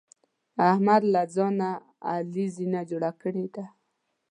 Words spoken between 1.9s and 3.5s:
علي زینه جوړه کړې